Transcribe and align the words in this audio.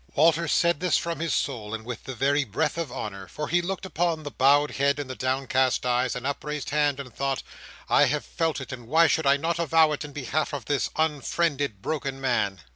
Walter 0.15 0.47
said 0.47 0.79
this 0.79 0.97
from 0.97 1.19
his 1.19 1.31
soul, 1.31 1.75
and 1.75 1.85
with 1.85 2.05
the 2.05 2.15
very 2.15 2.43
breath 2.43 2.75
of 2.75 2.91
honour. 2.91 3.27
For 3.27 3.49
he 3.49 3.61
looked 3.61 3.85
upon 3.85 4.23
the 4.23 4.31
bowed 4.31 4.71
head, 4.71 4.97
and 4.97 5.07
the 5.07 5.15
downcast 5.15 5.85
eyes, 5.85 6.15
and 6.15 6.25
upraised 6.25 6.71
hand, 6.71 6.99
and 6.99 7.13
thought, 7.13 7.43
"I 7.87 8.05
have 8.05 8.25
felt 8.25 8.59
it; 8.59 8.71
and 8.71 8.87
why 8.87 9.05
should 9.05 9.27
I 9.27 9.37
not 9.37 9.59
avow 9.59 9.91
it 9.91 10.03
in 10.03 10.11
behalf 10.11 10.53
of 10.55 10.65
this 10.65 10.89
unfriended, 10.95 11.83
broken 11.83 12.19
man!" 12.19 12.61